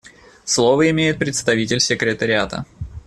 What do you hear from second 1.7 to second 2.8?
Секретариата.